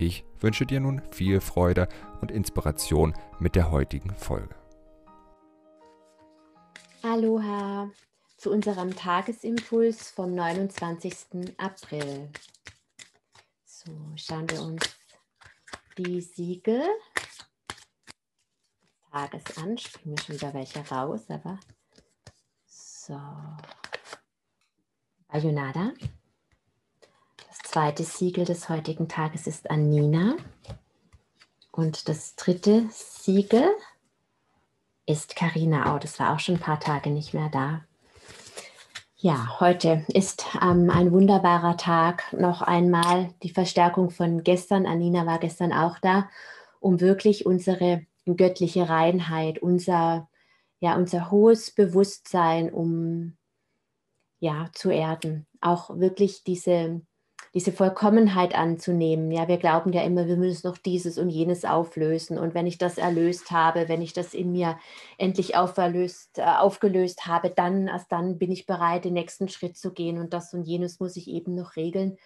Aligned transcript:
Ich 0.00 0.24
wünsche 0.38 0.64
dir 0.64 0.78
nun 0.78 1.02
viel 1.10 1.40
Freude 1.40 1.88
und 2.20 2.30
Inspiration 2.30 3.14
mit 3.40 3.56
der 3.56 3.72
heutigen 3.72 4.14
Folge. 4.14 4.54
Aloha 7.02 7.90
zu 8.36 8.52
unserem 8.52 8.94
Tagesimpuls 8.94 10.10
vom 10.10 10.36
29. 10.36 11.56
April. 11.58 12.30
So, 13.64 13.90
schauen 14.14 14.48
wir 14.48 14.62
uns 14.62 14.82
die 15.96 16.20
Siegel 16.20 16.84
des 17.16 19.10
Tages 19.10 19.58
an. 19.58 19.76
Springen 19.78 20.16
wir 20.16 20.22
schon 20.22 20.36
wieder 20.36 20.54
welche 20.54 20.88
raus, 20.88 21.22
aber 21.28 21.58
so. 22.66 23.20
Bayonada. 25.26 25.92
Das 27.68 27.74
zweite 27.74 28.02
Siegel 28.02 28.46
des 28.46 28.70
heutigen 28.70 29.08
Tages 29.08 29.46
ist 29.46 29.70
Anina. 29.70 30.36
Und 31.70 32.08
das 32.08 32.34
dritte 32.34 32.86
Siegel 32.90 33.68
ist 35.04 35.36
Karina. 35.36 35.94
Oh, 35.94 35.98
das 35.98 36.18
war 36.18 36.32
auch 36.32 36.38
schon 36.38 36.54
ein 36.54 36.62
paar 36.62 36.80
Tage 36.80 37.10
nicht 37.10 37.34
mehr 37.34 37.50
da. 37.50 37.84
Ja, 39.16 39.60
heute 39.60 40.06
ist 40.08 40.46
ähm, 40.62 40.88
ein 40.88 41.12
wunderbarer 41.12 41.76
Tag. 41.76 42.32
Noch 42.32 42.62
einmal 42.62 43.34
die 43.42 43.50
Verstärkung 43.50 44.08
von 44.08 44.42
gestern. 44.44 44.86
Anina 44.86 45.26
war 45.26 45.38
gestern 45.38 45.74
auch 45.74 45.98
da, 45.98 46.30
um 46.80 47.02
wirklich 47.02 47.44
unsere 47.44 48.06
göttliche 48.24 48.88
Reinheit, 48.88 49.58
unser, 49.58 50.30
ja, 50.80 50.96
unser 50.96 51.30
hohes 51.30 51.70
Bewusstsein, 51.70 52.72
um 52.72 53.36
ja, 54.38 54.70
zu 54.72 54.88
erden. 54.88 55.46
Auch 55.60 55.98
wirklich 55.98 56.44
diese, 56.44 57.02
diese 57.54 57.72
Vollkommenheit 57.72 58.54
anzunehmen. 58.54 59.30
Ja, 59.30 59.48
wir 59.48 59.56
glauben 59.56 59.92
ja 59.92 60.02
immer, 60.02 60.26
wir 60.26 60.36
müssen 60.36 60.66
noch 60.66 60.78
dieses 60.78 61.18
und 61.18 61.30
jenes 61.30 61.64
auflösen. 61.64 62.38
Und 62.38 62.54
wenn 62.54 62.66
ich 62.66 62.78
das 62.78 62.98
erlöst 62.98 63.50
habe, 63.50 63.88
wenn 63.88 64.02
ich 64.02 64.12
das 64.12 64.34
in 64.34 64.52
mir 64.52 64.78
endlich 65.16 65.56
auferlöst, 65.56 66.38
äh, 66.38 66.42
aufgelöst 66.42 67.26
habe, 67.26 67.50
dann, 67.50 67.88
erst 67.88 68.12
dann 68.12 68.38
bin 68.38 68.52
ich 68.52 68.66
bereit, 68.66 69.04
den 69.04 69.14
nächsten 69.14 69.48
Schritt 69.48 69.76
zu 69.76 69.92
gehen. 69.92 70.18
Und 70.18 70.32
das 70.32 70.52
und 70.54 70.64
jenes 70.64 71.00
muss 71.00 71.16
ich 71.16 71.28
eben 71.28 71.54
noch 71.54 71.76
regeln. 71.76 72.18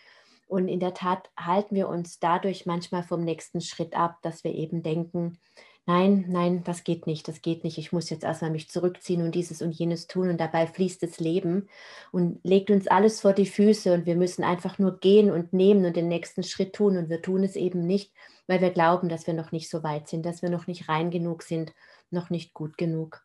Und 0.49 0.69
in 0.69 0.81
der 0.81 0.93
Tat 0.93 1.31
halten 1.39 1.75
wir 1.75 1.89
uns 1.89 2.19
dadurch 2.19 2.67
manchmal 2.67 3.03
vom 3.03 3.25
nächsten 3.25 3.63
Schritt 3.63 3.97
ab, 3.97 4.19
dass 4.23 4.45
wir 4.45 4.53
eben 4.55 4.83
denken, 4.83 5.39
nein, 5.87 6.27
nein, 6.29 6.65
das 6.65 6.85
geht 6.85 7.07
nicht, 7.07 7.27
das 7.29 7.43
geht 7.43 7.65
nicht. 7.65 7.79
Ich 7.79 7.93
muss 7.93 8.11
jetzt 8.11 8.25
erstmal 8.25 8.51
mich 8.51 8.69
zurückziehen 8.71 9.23
und 9.23 9.35
dieses 9.35 9.63
und 9.63 9.73
jenes 9.73 10.07
tun 10.07 10.29
und 10.31 10.39
dabei 10.41 10.67
fließt 10.67 11.03
das 11.03 11.19
Leben 11.21 11.69
und 12.13 12.41
legt 12.45 12.71
uns 12.71 12.87
alles 12.89 13.21
vor 13.21 13.33
die 13.33 13.47
Füße 13.47 13.93
und 13.93 14.07
wir 14.07 14.17
müssen 14.17 14.45
einfach 14.45 14.79
nur 14.79 14.99
gehen 15.01 15.31
und 15.31 15.53
nehmen 15.53 15.85
und 15.85 15.97
den 15.97 16.09
nächsten 16.09 16.43
Schritt 16.43 16.75
tun 16.75 16.97
und 16.97 17.09
wir 17.09 17.23
tun 17.23 17.43
es 17.43 17.57
eben 17.57 17.87
nicht, 17.87 18.13
weil 18.47 18.61
wir 18.61 18.71
glauben, 18.71 19.09
dass 19.09 19.27
wir 19.27 19.35
noch 19.35 19.53
nicht 19.53 19.69
so 19.71 19.83
weit 19.83 20.09
sind, 20.09 20.25
dass 20.27 20.43
wir 20.43 20.51
noch 20.51 20.67
nicht 20.67 20.89
rein 20.89 21.11
genug 21.11 21.43
sind, 21.43 21.73
noch 22.11 22.31
nicht 22.31 22.55
gut 22.55 22.79
genug. 22.79 23.23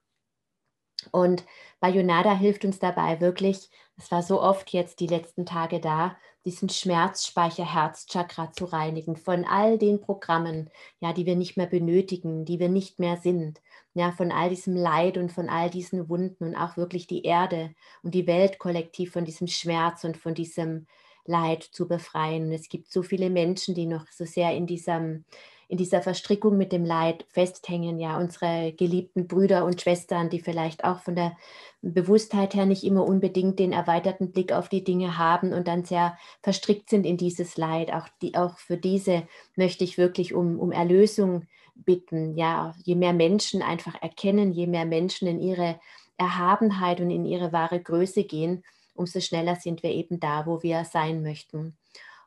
Und 1.12 1.46
Bayonada 1.80 2.36
hilft 2.36 2.66
uns 2.66 2.80
dabei 2.80 3.22
wirklich, 3.22 3.70
es 3.98 4.12
war 4.12 4.24
so 4.24 4.42
oft 4.42 4.72
jetzt 4.72 5.00
die 5.00 5.08
letzten 5.08 5.46
Tage 5.46 5.80
da, 5.80 6.18
diesen 6.46 6.70
Schmerzspeicher 6.70 7.66
Herzchakra 7.66 8.52
zu 8.52 8.66
reinigen 8.66 9.18
von 9.18 9.44
all 9.44 9.78
den 9.78 10.00
Programmen, 10.00 10.70
ja, 11.00 11.14
die 11.14 11.26
wir 11.26 11.36
nicht 11.36 11.58
mehr 11.58 11.68
benötigen, 11.68 12.46
die 12.46 12.60
wir 12.60 12.70
nicht 12.70 13.00
mehr 13.00 13.18
sind, 13.18 13.62
ja, 13.94 14.12
von 14.12 14.32
all 14.32 14.50
diesem 14.50 14.76
Leid 14.76 15.18
und 15.18 15.32
von 15.32 15.50
all 15.50 15.70
diesen 15.70 16.10
Wunden 16.10 16.46
und 16.46 16.56
auch 16.56 16.78
wirklich 16.78 17.06
die 17.06 17.24
Erde 17.24 17.74
und 18.02 18.14
die 18.14 18.28
Welt 18.28 18.60
kollektiv 18.60 19.12
von 19.12 19.26
diesem 19.26 19.48
Schmerz 19.48 20.04
und 20.04 20.18
von 20.18 20.34
diesem 20.34 20.88
Leid 21.26 21.64
zu 21.64 21.88
befreien. 21.88 22.46
Und 22.46 22.54
es 22.54 22.70
gibt 22.70 22.90
so 22.90 23.04
viele 23.04 23.30
Menschen, 23.30 23.76
die 23.76 23.86
noch 23.86 24.08
so 24.12 24.26
sehr 24.26 24.56
in 24.56 24.68
diesem 24.68 25.26
in 25.70 25.78
dieser 25.78 26.02
Verstrickung 26.02 26.58
mit 26.58 26.72
dem 26.72 26.86
Leid 26.86 27.26
festhängen, 27.30 28.00
ja, 28.00 28.18
unsere 28.18 28.72
geliebten 28.72 29.28
Brüder 29.28 29.66
und 29.66 29.82
Schwestern, 29.82 30.30
die 30.30 30.40
vielleicht 30.40 30.86
auch 30.86 31.02
von 31.02 31.16
der 31.16 31.36
Bewusstheit 31.82 32.54
her 32.54 32.66
nicht 32.66 32.84
immer 32.84 33.06
unbedingt 33.06 33.60
den 33.60 33.74
erweiterten 33.74 34.32
Blick 34.32 34.54
auf 34.54 34.70
die 34.70 34.84
Dinge 34.84 35.18
haben 35.18 35.54
und 35.54 35.68
dann 35.68 35.84
sehr 35.84 36.18
verstrickt 36.42 36.90
sind 36.90 37.06
in 37.06 37.18
dieses 37.18 37.58
Leid. 37.58 37.92
Auch, 37.92 38.08
die, 38.22 38.36
auch 38.36 38.58
für 38.60 38.78
diese 38.78 39.28
möchte 39.56 39.84
ich 39.84 39.98
wirklich 39.98 40.34
um, 40.34 40.58
um 40.58 40.72
Erlösung 40.72 41.48
bitten. 41.76 42.36
Ja, 42.36 42.74
je 42.84 42.96
mehr 42.96 43.14
Menschen 43.14 43.62
einfach 43.62 44.02
erkennen, 44.02 44.52
je 44.52 44.68
mehr 44.68 44.86
Menschen 44.86 45.28
in 45.28 45.40
ihre 45.40 45.80
Erhabenheit 46.18 47.02
und 47.02 47.12
in 47.12 47.26
ihre 47.26 47.52
wahre 47.52 47.82
Größe 47.82 48.24
gehen, 48.24 48.64
umso 48.96 49.20
schneller 49.20 49.56
sind 49.56 49.84
wir 49.84 49.92
eben 49.92 50.20
da, 50.20 50.46
wo 50.46 50.64
wir 50.64 50.86
sein 50.86 51.22
möchten. 51.22 51.78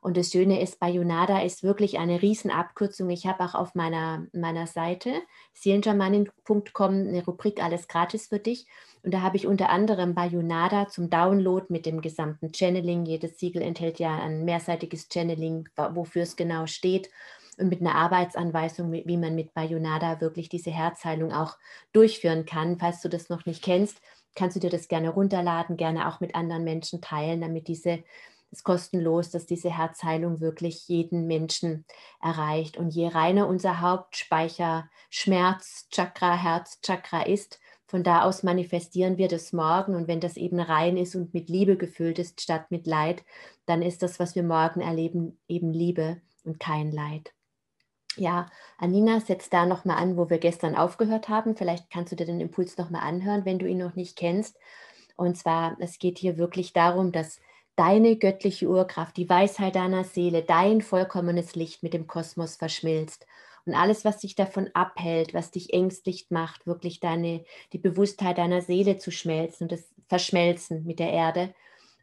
Und 0.02 0.16
das 0.16 0.30
Schöne 0.30 0.62
ist, 0.62 0.80
Bayonada 0.80 1.42
ist 1.42 1.62
wirklich 1.62 1.98
eine 1.98 2.22
Riesenabkürzung. 2.22 3.10
Ich 3.10 3.26
habe 3.26 3.44
auch 3.44 3.54
auf 3.54 3.74
meiner, 3.74 4.26
meiner 4.32 4.66
Seite 4.66 5.12
seelenschamanin.com 5.52 6.92
eine 6.92 7.24
Rubrik 7.24 7.62
Alles 7.62 7.86
gratis 7.86 8.28
für 8.28 8.38
dich. 8.38 8.66
Und 9.02 9.12
da 9.12 9.20
habe 9.20 9.36
ich 9.36 9.46
unter 9.46 9.68
anderem 9.68 10.14
Bayonada 10.14 10.88
zum 10.88 11.10
Download 11.10 11.66
mit 11.68 11.84
dem 11.84 12.00
gesamten 12.00 12.52
Channeling. 12.54 13.04
Jedes 13.04 13.38
Siegel 13.38 13.60
enthält 13.60 13.98
ja 13.98 14.18
ein 14.18 14.44
mehrseitiges 14.44 15.08
Channeling, 15.12 15.68
wofür 15.76 16.22
es 16.22 16.36
genau 16.36 16.66
steht. 16.66 17.10
Und 17.58 17.68
mit 17.68 17.82
einer 17.82 17.94
Arbeitsanweisung, 17.94 18.90
wie 18.92 19.16
man 19.18 19.34
mit 19.34 19.52
Bayonada 19.52 20.22
wirklich 20.22 20.48
diese 20.48 20.70
Herzheilung 20.70 21.30
auch 21.30 21.58
durchführen 21.92 22.46
kann. 22.46 22.78
Falls 22.78 23.02
du 23.02 23.10
das 23.10 23.28
noch 23.28 23.44
nicht 23.44 23.62
kennst, 23.62 24.00
kannst 24.34 24.56
du 24.56 24.60
dir 24.60 24.70
das 24.70 24.88
gerne 24.88 25.10
runterladen, 25.10 25.76
gerne 25.76 26.08
auch 26.08 26.20
mit 26.20 26.34
anderen 26.34 26.64
Menschen 26.64 27.02
teilen, 27.02 27.42
damit 27.42 27.68
diese 27.68 28.02
ist 28.50 28.64
kostenlos, 28.64 29.30
dass 29.30 29.46
diese 29.46 29.76
Herzheilung 29.76 30.40
wirklich 30.40 30.88
jeden 30.88 31.26
Menschen 31.26 31.84
erreicht. 32.20 32.76
Und 32.76 32.90
je 32.94 33.08
reiner 33.08 33.46
unser 33.46 33.80
Hauptspeicher 33.80 34.88
Schmerz, 35.08 35.88
Chakra, 35.90 36.34
Herzchakra 36.36 37.22
ist, 37.22 37.60
von 37.86 38.04
da 38.04 38.22
aus 38.22 38.42
manifestieren 38.42 39.18
wir 39.18 39.28
das 39.28 39.52
morgen. 39.52 39.94
Und 39.94 40.08
wenn 40.08 40.20
das 40.20 40.36
eben 40.36 40.60
rein 40.60 40.96
ist 40.96 41.16
und 41.16 41.34
mit 41.34 41.48
Liebe 41.48 41.76
gefüllt 41.76 42.18
ist, 42.18 42.40
statt 42.40 42.70
mit 42.70 42.86
Leid, 42.86 43.24
dann 43.66 43.82
ist 43.82 44.02
das, 44.02 44.20
was 44.20 44.34
wir 44.34 44.44
morgen 44.44 44.80
erleben, 44.80 45.38
eben 45.48 45.72
Liebe 45.72 46.20
und 46.44 46.60
kein 46.60 46.92
Leid. 46.92 47.32
Ja, 48.16 48.50
Anina 48.78 49.20
setzt 49.20 49.52
da 49.52 49.66
nochmal 49.66 49.98
an, 49.98 50.16
wo 50.16 50.30
wir 50.30 50.38
gestern 50.38 50.74
aufgehört 50.74 51.28
haben. 51.28 51.56
Vielleicht 51.56 51.90
kannst 51.90 52.12
du 52.12 52.16
dir 52.16 52.26
den 52.26 52.40
Impuls 52.40 52.76
nochmal 52.76 53.02
anhören, 53.02 53.44
wenn 53.44 53.58
du 53.58 53.66
ihn 53.66 53.78
noch 53.78 53.94
nicht 53.94 54.16
kennst. 54.16 54.56
Und 55.16 55.36
zwar, 55.36 55.76
es 55.80 55.98
geht 55.98 56.18
hier 56.18 56.36
wirklich 56.38 56.72
darum, 56.72 57.12
dass 57.12 57.40
deine 57.76 58.16
göttliche 58.16 58.68
Urkraft, 58.68 59.16
die 59.16 59.28
Weisheit 59.28 59.76
deiner 59.76 60.04
Seele, 60.04 60.42
dein 60.42 60.82
vollkommenes 60.82 61.54
Licht 61.54 61.82
mit 61.82 61.94
dem 61.94 62.06
Kosmos 62.06 62.56
verschmilzt. 62.56 63.26
Und 63.66 63.74
alles, 63.74 64.04
was 64.04 64.18
dich 64.18 64.34
davon 64.34 64.70
abhält, 64.74 65.34
was 65.34 65.50
dich 65.50 65.72
ängstlich 65.72 66.26
macht, 66.30 66.66
wirklich 66.66 67.00
deine, 67.00 67.44
die 67.72 67.78
Bewusstheit 67.78 68.38
deiner 68.38 68.62
Seele 68.62 68.98
zu 68.98 69.10
schmelzen 69.10 69.64
und 69.64 69.72
das 69.72 69.92
Verschmelzen 70.08 70.84
mit 70.84 70.98
der 70.98 71.10
Erde. 71.10 71.54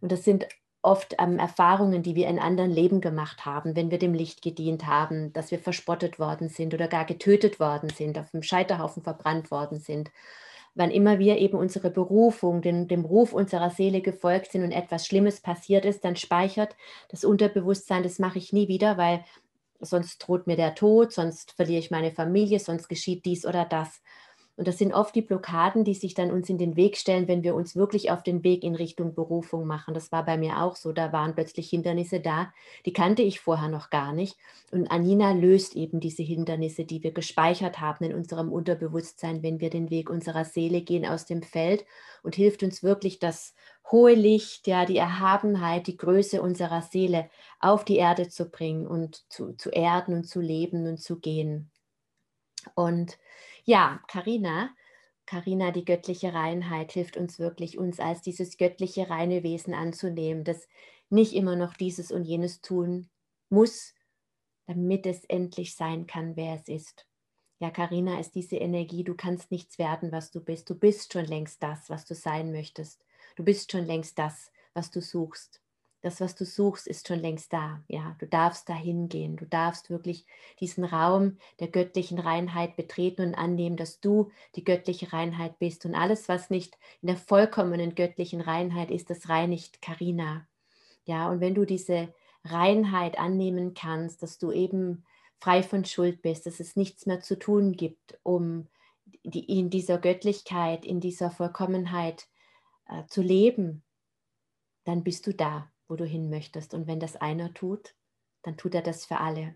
Und 0.02 0.12
das 0.12 0.24
sind 0.24 0.48
oft 0.82 1.16
ähm, 1.20 1.40
Erfahrungen, 1.40 2.04
die 2.04 2.16
wir 2.16 2.28
in 2.28 2.40
anderen 2.40 2.72
Leben 2.72 3.02
gemacht 3.02 3.46
haben, 3.46 3.76
wenn 3.76 3.92
wir 3.92 3.98
dem 3.98 4.14
Licht 4.14 4.42
gedient 4.42 4.86
haben, 4.86 5.34
dass 5.34 5.52
wir 5.52 5.60
verspottet 5.60 6.20
worden 6.20 6.50
sind 6.50 6.74
oder 6.74 6.88
gar 6.88 7.06
getötet 7.06 7.60
worden 7.60 7.90
sind, 7.90 8.18
auf 8.18 8.30
dem 8.32 8.44
Scheiterhaufen 8.44 9.04
verbrannt 9.04 9.52
worden 9.52 9.80
sind 9.80 10.12
wann 10.78 10.92
immer 10.92 11.20
wir 11.20 11.38
eben 11.38 11.58
unsere 11.58 11.90
Berufung, 11.90 12.62
den, 12.62 12.88
dem 12.88 13.04
Ruf 13.04 13.34
unserer 13.34 13.70
Seele 13.70 14.02
gefolgt 14.02 14.52
sind 14.52 14.64
und 14.64 14.72
etwas 14.72 15.06
Schlimmes 15.08 15.42
passiert 15.42 15.86
ist, 15.86 16.06
dann 16.06 16.16
speichert 16.16 16.76
das 17.10 17.26
Unterbewusstsein, 17.26 18.04
das 18.04 18.20
mache 18.20 18.38
ich 18.38 18.54
nie 18.54 18.68
wieder, 18.68 18.98
weil 18.98 19.24
sonst 19.80 20.20
droht 20.20 20.48
mir 20.48 20.56
der 20.56 20.76
Tod, 20.76 21.12
sonst 21.12 21.52
verliere 21.52 21.80
ich 21.80 21.92
meine 21.92 22.12
Familie, 22.12 22.60
sonst 22.60 22.88
geschieht 22.88 23.26
dies 23.26 23.46
oder 23.46 23.66
das. 23.66 24.02
Und 24.58 24.68
das 24.68 24.80
sind 24.80 24.92
oft 24.92 25.14
die 25.14 25.22
Blockaden, 25.22 25.84
die 25.84 25.94
sich 25.94 26.16
dann 26.16 26.32
uns 26.32 26.50
in 26.50 26.58
den 26.58 26.76
Weg 26.76 26.98
stellen, 26.98 27.28
wenn 27.28 27.44
wir 27.44 27.54
uns 27.54 27.76
wirklich 27.76 28.10
auf 28.10 28.24
den 28.24 28.44
Weg 28.44 28.64
in 28.64 28.74
Richtung 28.74 29.14
Berufung 29.14 29.68
machen. 29.68 29.94
Das 29.94 30.12
war 30.12 30.26
bei 30.26 30.36
mir 30.36 30.64
auch 30.64 30.76
so. 30.76 30.92
Da 30.92 31.14
waren 31.14 31.36
plötzlich 31.36 31.70
Hindernisse 31.70 32.20
da, 32.20 32.52
die 32.88 32.92
kannte 32.92 33.22
ich 33.22 33.40
vorher 33.40 33.70
noch 33.70 33.92
gar 33.92 34.14
nicht. 34.14 34.36
Und 34.72 34.90
Anina 34.90 35.34
löst 35.34 35.76
eben 35.76 36.00
diese 36.00 36.24
Hindernisse, 36.24 36.86
die 36.86 37.04
wir 37.04 37.12
gespeichert 37.12 37.80
haben 37.80 38.04
in 38.06 38.16
unserem 38.16 38.52
Unterbewusstsein, 38.52 39.44
wenn 39.44 39.60
wir 39.60 39.70
den 39.70 39.92
Weg 39.92 40.10
unserer 40.10 40.44
Seele 40.44 40.82
gehen 40.82 41.06
aus 41.06 41.28
dem 41.28 41.44
Feld 41.44 41.86
und 42.24 42.34
hilft 42.34 42.64
uns 42.64 42.82
wirklich, 42.82 43.20
das 43.20 43.54
hohe 43.92 44.16
Licht, 44.16 44.66
ja, 44.66 44.86
die 44.86 44.98
Erhabenheit, 44.98 45.86
die 45.86 45.98
Größe 45.98 46.42
unserer 46.42 46.82
Seele 46.82 47.30
auf 47.60 47.86
die 47.86 47.98
Erde 47.98 48.28
zu 48.28 48.50
bringen 48.50 48.88
und 48.88 49.24
zu, 49.32 49.54
zu 49.54 49.70
erden 49.70 50.16
und 50.16 50.24
zu 50.26 50.42
leben 50.42 50.88
und 50.88 50.98
zu 50.98 51.20
gehen. 51.20 51.70
Und 52.76 53.18
ja, 53.66 54.02
Karina, 54.08 54.70
Karina, 55.26 55.72
die 55.72 55.86
göttliche 55.86 56.34
Reinheit 56.34 56.94
hilft 56.94 57.18
uns 57.18 57.38
wirklich, 57.40 57.78
uns 57.78 58.00
als 58.00 58.22
dieses 58.22 58.58
göttliche 58.58 59.10
reine 59.10 59.44
Wesen 59.44 59.74
anzunehmen, 59.74 60.44
das 60.44 60.68
nicht 61.10 61.34
immer 61.34 61.56
noch 61.56 61.74
dieses 61.74 62.12
und 62.12 62.24
jenes 62.24 62.62
tun 62.62 63.10
muss, 63.50 63.94
damit 64.68 65.06
es 65.06 65.26
endlich 65.26 65.76
sein 65.76 66.08
kann, 66.08 66.36
wer 66.36 66.56
es 66.56 66.68
ist. 66.68 67.08
Ja, 67.60 67.72
Karina 67.72 68.20
ist 68.20 68.36
diese 68.36 68.58
Energie, 68.58 69.04
du 69.04 69.16
kannst 69.16 69.52
nichts 69.52 69.80
werden, 69.80 70.12
was 70.12 70.32
du 70.32 70.42
bist. 70.42 70.70
Du 70.70 70.76
bist 70.76 71.14
schon 71.14 71.26
längst 71.26 71.64
das, 71.64 71.90
was 71.90 72.06
du 72.06 72.14
sein 72.14 72.52
möchtest. 72.52 73.04
Du 73.36 73.44
bist 73.44 73.72
schon 73.72 73.86
längst 73.86 74.20
das, 74.20 74.52
was 74.74 74.92
du 74.92 75.02
suchst. 75.02 75.62
Das, 76.02 76.22
was 76.22 76.36
du 76.36 76.46
suchst, 76.46 76.88
ist 76.88 77.08
schon 77.08 77.20
längst 77.20 77.52
da. 77.52 77.84
Ja, 77.88 78.16
du 78.20 78.28
darfst 78.28 78.70
dahin 78.70 79.10
gehen. 79.10 79.36
Du 79.36 79.46
darfst 79.46 79.90
wirklich 79.90 80.26
diesen 80.60 80.84
Raum 80.84 81.38
der 81.60 81.70
göttlichen 81.70 82.20
Reinheit 82.20 82.76
betreten 82.76 83.30
und 83.30 83.36
annehmen, 83.36 83.78
dass 83.78 84.00
du 84.00 84.32
die 84.56 84.64
göttliche 84.64 85.12
Reinheit 85.12 85.58
bist. 85.58 85.86
Und 85.86 85.96
alles, 85.96 86.30
was 86.30 86.50
nicht 86.50 86.78
in 87.02 87.08
der 87.08 87.18
vollkommenen 87.18 87.96
göttlichen 87.96 88.42
Reinheit 88.42 88.92
ist, 88.92 89.10
das 89.10 89.28
reinigt 89.28 89.82
Karina. 89.82 90.48
Ja, 91.06 91.30
und 91.30 91.40
wenn 91.40 91.56
du 91.56 91.66
diese 91.66 92.14
Reinheit 92.44 93.18
annehmen 93.18 93.74
kannst, 93.74 94.22
dass 94.22 94.38
du 94.38 94.52
eben 94.52 95.04
frei 95.40 95.64
von 95.64 95.86
Schuld 95.86 96.22
bist, 96.22 96.46
dass 96.46 96.60
es 96.60 96.76
nichts 96.76 97.06
mehr 97.06 97.22
zu 97.22 97.40
tun 97.40 97.74
gibt, 97.74 98.20
um 98.24 98.68
die, 99.24 99.60
in 99.60 99.70
dieser 99.70 99.98
Göttlichkeit, 99.98 100.86
in 100.86 101.00
dieser 101.00 101.32
Vollkommenheit 101.32 102.28
äh, 102.88 103.06
zu 103.08 103.22
leben, 103.22 103.84
dann 104.84 105.04
bist 105.04 105.28
du 105.28 105.34
da, 105.34 105.70
wo 105.88 105.96
du 105.96 106.06
hin 106.06 106.30
möchtest. 106.30 106.74
Und 106.74 106.88
wenn 106.88 107.00
das 107.00 107.16
einer 107.16 107.54
tut, 107.54 107.96
dann 108.44 108.58
tut 108.58 108.76
er 108.76 108.82
das 108.82 109.06
für 109.06 109.20
alle. 109.20 109.56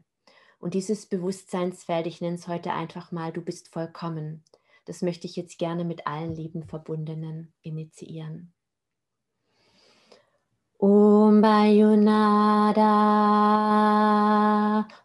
Und 0.59 0.73
dieses 0.75 1.07
Bewusstseinsfeld, 1.07 2.07
ich 2.07 2.21
nenne 2.21 2.35
es 2.35 2.47
heute 2.47 2.73
einfach 2.73 3.11
mal, 3.11 3.31
du 3.31 3.41
bist 3.41 3.69
vollkommen. 3.69 4.43
Das 4.85 5.01
möchte 5.01 5.27
ich 5.27 5.35
jetzt 5.35 5.57
gerne 5.57 5.83
mit 5.85 6.07
allen 6.07 6.35
lieben 6.35 6.63
Verbundenen 6.63 7.53
initiieren. 7.61 8.53
Om 10.77 11.41
Bayunada, 11.41 12.87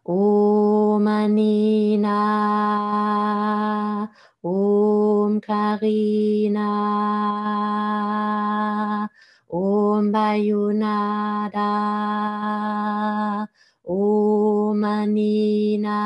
Om 0.04 1.06
Anina, 1.06 2.12
Om 4.42 5.40
Karina, 5.42 6.66
Om 10.16 10.22
Bayunada, 10.22 11.72
Om 13.84 14.82
Anina, 14.82 16.00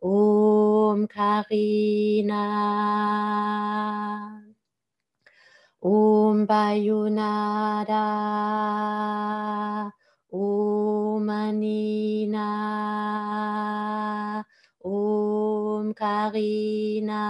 Om 0.00 1.08
Karina. 1.08 2.44
Om 5.82 6.46
Bayunada, 6.46 8.06
Om 10.30 11.28
Anina, 11.28 12.48
Om 14.84 15.94
Karina, 15.94 17.22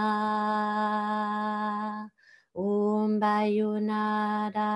Om 3.02 3.18
Bayunada, 3.18 4.70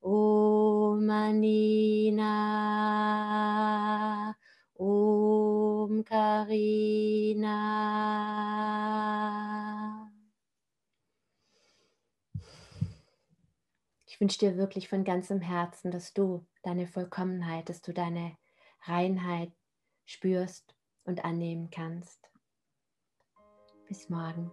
Om 0.00 1.10
Anina, 1.10 2.34
Om 4.78 6.04
Karina. 6.04 7.72
wünsche 14.22 14.38
dir 14.38 14.56
wirklich 14.56 14.88
von 14.88 15.02
ganzem 15.02 15.40
Herzen, 15.40 15.90
dass 15.90 16.14
du 16.14 16.46
deine 16.62 16.86
Vollkommenheit, 16.86 17.68
dass 17.68 17.82
du 17.82 17.92
deine 17.92 18.36
Reinheit 18.82 19.50
spürst 20.06 20.76
und 21.02 21.24
annehmen 21.24 21.70
kannst. 21.70 22.30
Bis 23.88 24.08
morgen. 24.08 24.52